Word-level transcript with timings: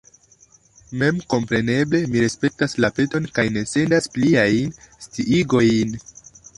Memkompreneble 1.01 2.01
mi 2.15 2.25
respektas 2.25 2.75
la 2.87 2.91
peton 3.01 3.31
kaj 3.39 3.47
ne 3.59 3.67
sendas 3.75 4.13
pliajn 4.19 4.77
sciigojn. 5.07 5.99